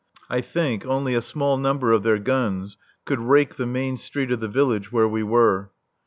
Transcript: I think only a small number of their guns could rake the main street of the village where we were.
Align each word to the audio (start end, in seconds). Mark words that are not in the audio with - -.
I 0.31 0.41
think 0.41 0.83
only 0.83 1.13
a 1.13 1.21
small 1.21 1.57
number 1.57 1.91
of 1.91 2.01
their 2.01 2.17
guns 2.17 2.75
could 3.05 3.19
rake 3.19 3.57
the 3.57 3.67
main 3.67 3.97
street 3.97 4.31
of 4.31 4.39
the 4.39 4.47
village 4.47 4.91
where 4.91 5.07
we 5.07 5.21
were. 5.21 5.69